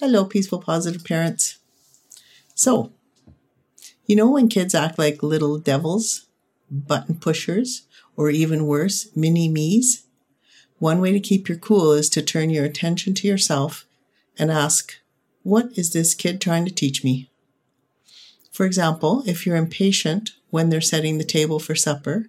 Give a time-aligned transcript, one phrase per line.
[0.00, 1.58] Hello, peaceful, positive parents.
[2.56, 2.92] So,
[4.06, 6.26] you know when kids act like little devils,
[6.68, 7.82] button pushers,
[8.16, 10.04] or even worse, mini me's?
[10.80, 13.86] One way to keep your cool is to turn your attention to yourself
[14.36, 14.96] and ask,
[15.44, 17.30] What is this kid trying to teach me?
[18.50, 22.26] For example, if you're impatient when they're setting the table for supper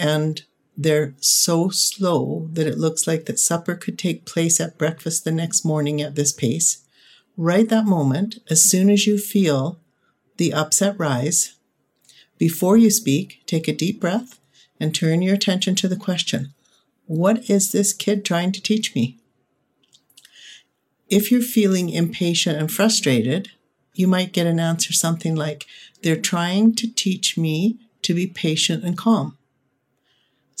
[0.00, 0.42] and
[0.76, 5.32] they're so slow that it looks like that supper could take place at breakfast the
[5.32, 6.84] next morning at this pace,
[7.36, 9.78] right that moment, as soon as you feel
[10.38, 11.56] the upset rise,
[12.38, 14.40] before you speak, take a deep breath
[14.80, 16.54] and turn your attention to the question
[17.06, 19.18] What is this kid trying to teach me?
[21.08, 23.50] If you're feeling impatient and frustrated,
[23.94, 25.66] you might get an answer something like,
[26.02, 29.36] They're trying to teach me to be patient and calm.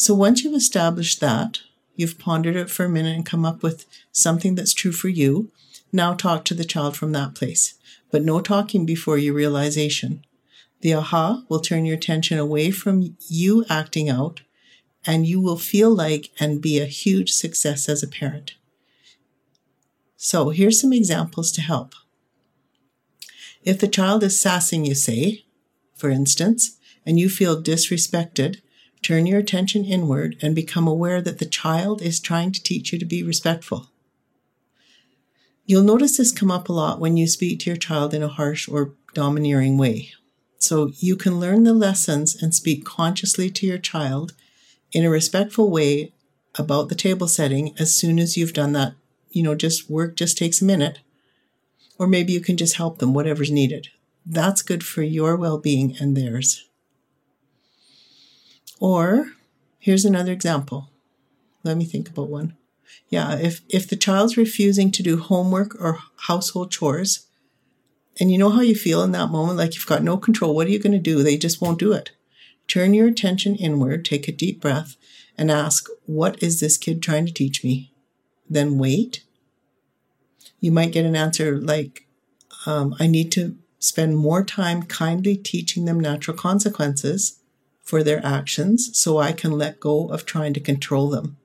[0.02, 1.60] So once you've established that,
[1.94, 5.52] you've pondered it for a minute and come up with something that's true for you,
[5.92, 7.74] now talk to the child from that place,
[8.10, 10.24] but no talking before your realization.
[10.80, 14.40] The aha will turn your attention away from you acting out,
[15.06, 18.54] and you will feel like and be a huge success as a parent.
[20.16, 21.94] So here's some examples to help.
[23.62, 25.44] If the child is sassing you, say,
[25.94, 26.76] for instance,
[27.06, 28.62] and you feel disrespected,
[29.02, 32.98] turn your attention inward and become aware that the child is trying to teach you
[32.98, 33.90] to be respectful.
[35.66, 38.28] You'll notice this come up a lot when you speak to your child in a
[38.28, 40.12] harsh or domineering way.
[40.58, 44.32] So you can learn the lessons and speak consciously to your child
[44.92, 46.12] in a respectful way
[46.56, 48.94] about the table setting as soon as you've done that.
[49.30, 51.00] You know, just work just takes a minute.
[51.98, 53.88] Or maybe you can just help them, whatever's needed.
[54.24, 56.68] That's good for your well being and theirs.
[58.82, 59.34] Or
[59.78, 60.90] here's another example.
[61.62, 62.56] Let me think about one.
[63.08, 67.28] Yeah, if if the child's refusing to do homework or household chores,
[68.18, 70.66] and you know how you feel in that moment, like you've got no control, what
[70.66, 71.22] are you going to do?
[71.22, 72.10] They just won't do it.
[72.66, 74.96] Turn your attention inward, take a deep breath,
[75.38, 77.92] and ask, What is this kid trying to teach me?
[78.50, 79.22] Then wait.
[80.58, 82.08] You might get an answer like,
[82.66, 87.38] um, I need to spend more time kindly teaching them natural consequences
[87.92, 91.36] for their actions so I can let go of trying to control them.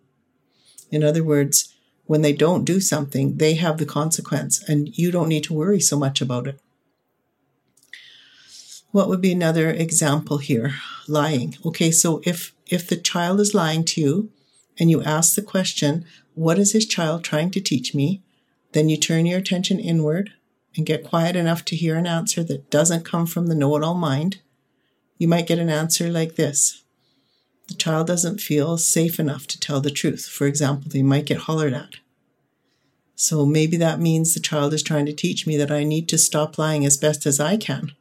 [0.89, 1.75] In other words,
[2.05, 5.81] when they don't do something, they have the consequence and you don't need to worry
[5.81, 6.57] so much about it.
[8.91, 10.75] What would be another example here?
[11.05, 11.57] Lying.
[11.65, 14.29] Okay, so if if the child is lying to you
[14.79, 18.23] and you ask the question, what is this child trying to teach me?
[18.71, 20.31] Then you turn your attention inward
[20.77, 24.39] and get quiet enough to hear an answer that doesn't come from the know-it-all mind.
[25.17, 26.83] You might get an answer like this
[27.67, 30.25] the child doesn't feel safe enough to tell the truth.
[30.25, 31.95] For example, they might get hollered at.
[33.15, 36.17] So maybe that means the child is trying to teach me that I need to
[36.17, 37.91] stop lying as best as I can.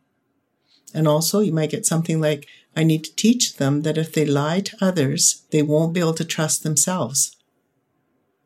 [0.95, 2.47] And also, you might get something like,
[2.77, 6.15] I need to teach them that if they lie to others, they won't be able
[6.15, 7.35] to trust themselves.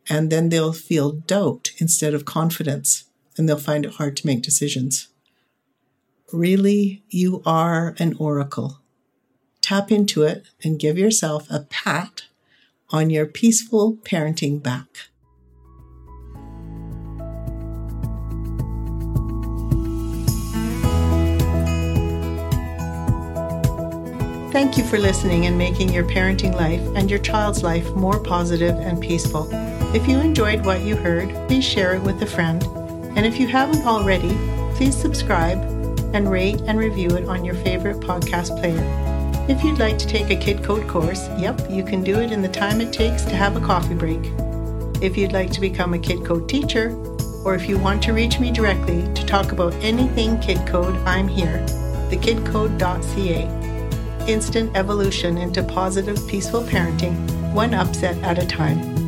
[0.09, 3.05] And then they'll feel doubt instead of confidence,
[3.37, 5.09] and they'll find it hard to make decisions.
[6.33, 8.81] Really, you are an oracle
[9.71, 12.25] tap into it and give yourself a pat
[12.89, 15.09] on your peaceful parenting back.
[24.51, 28.75] Thank you for listening and making your parenting life and your child's life more positive
[28.75, 29.49] and peaceful.
[29.95, 32.61] If you enjoyed what you heard, please share it with a friend.
[33.17, 34.37] And if you haven't already,
[34.75, 35.80] please subscribe
[36.13, 38.85] and rate and review it on your favorite podcast player.
[39.49, 42.43] If you'd like to take a Kid Code course, yep, you can do it in
[42.43, 44.21] the time it takes to have a coffee break.
[45.03, 46.95] If you'd like to become a Kid Code teacher,
[47.45, 51.27] or if you want to reach me directly to talk about anything Kid Code, I'm
[51.27, 51.65] here,
[52.11, 53.49] thekidcode.ca.
[54.29, 57.17] Instant evolution into positive, peaceful parenting,
[57.53, 59.00] one upset at a time.